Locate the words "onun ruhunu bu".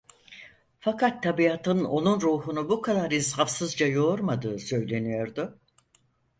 1.83-2.81